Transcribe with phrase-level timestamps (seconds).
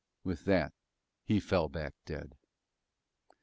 [0.23, 0.73] With that
[1.25, 2.35] he fell back dead.